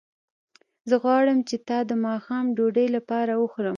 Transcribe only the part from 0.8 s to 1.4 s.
زه غواړم